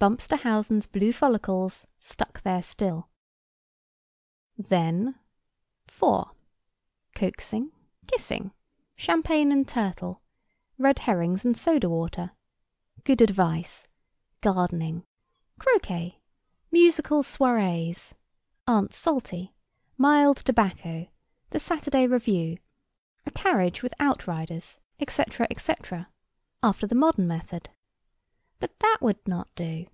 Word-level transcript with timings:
Bumpsterhausen's 0.00 0.86
blue 0.86 1.10
follicles 1.12 1.84
stuck 1.98 2.42
there 2.42 2.62
still. 2.62 3.08
Then— 4.56 5.16
4. 5.88 6.30
Coaxing. 7.16 7.72
Kissing. 8.06 8.52
Champagne 8.94 9.50
and 9.50 9.66
turtle. 9.66 10.22
Red 10.78 11.00
herrings 11.00 11.44
and 11.44 11.56
soda 11.56 11.88
water. 11.88 12.30
Good 13.02 13.20
advice. 13.20 13.88
Gardening. 14.40 15.04
Croquet. 15.58 16.20
Musical 16.70 17.24
soirées. 17.24 18.14
Aunt 18.68 18.94
Salty. 18.94 19.52
Mild 19.96 20.36
tobacco. 20.36 21.08
The 21.50 21.58
Saturday 21.58 22.06
Review. 22.06 22.58
A 23.26 23.32
carriage 23.32 23.82
with 23.82 23.94
outriders, 23.98 24.78
etc. 25.00 25.48
etc. 25.50 26.08
After 26.62 26.86
the 26.86 26.94
modern 26.94 27.26
method. 27.26 27.70
But 28.60 28.76
that 28.80 28.96
would 29.00 29.24
not 29.28 29.54
do. 29.54 29.86